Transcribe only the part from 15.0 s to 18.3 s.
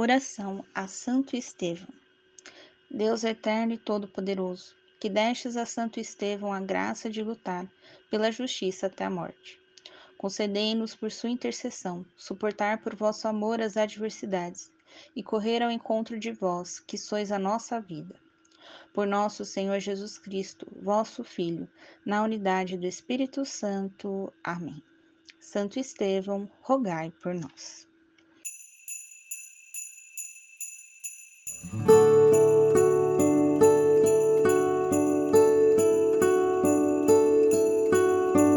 e correr ao encontro de vós, que sois a nossa vida.